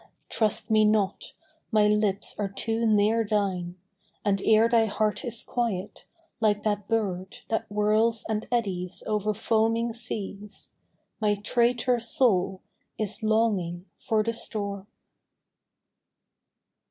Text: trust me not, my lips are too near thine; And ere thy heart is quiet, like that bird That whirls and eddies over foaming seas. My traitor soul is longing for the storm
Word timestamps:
trust 0.29 0.71
me 0.71 0.83
not, 0.83 1.33
my 1.71 1.87
lips 1.87 2.33
are 2.39 2.47
too 2.49 2.87
near 2.87 3.23
thine; 3.23 3.75
And 4.25 4.41
ere 4.43 4.67
thy 4.67 4.85
heart 4.87 5.23
is 5.23 5.43
quiet, 5.43 6.05
like 6.39 6.63
that 6.63 6.87
bird 6.87 7.37
That 7.49 7.67
whirls 7.69 8.25
and 8.27 8.47
eddies 8.51 9.03
over 9.05 9.31
foaming 9.35 9.93
seas. 9.93 10.71
My 11.19 11.35
traitor 11.35 11.99
soul 11.99 12.61
is 12.97 13.21
longing 13.21 13.85
for 13.99 14.23
the 14.23 14.33
storm 14.33 14.87